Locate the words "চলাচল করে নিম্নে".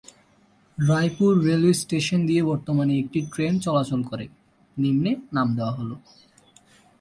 3.59-5.11